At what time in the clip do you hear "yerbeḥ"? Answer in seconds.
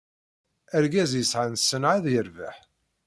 2.13-2.57